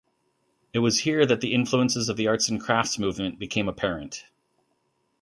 It 0.73 0.79
was 0.79 1.01
here 1.01 1.27
that 1.27 1.41
the 1.41 1.53
influences 1.53 2.09
of 2.09 2.17
the 2.17 2.25
arts 2.25 2.49
and 2.49 2.59
crafts 2.59 2.97
movement 2.97 3.37
became 3.37 3.69
apparent. 3.69 4.25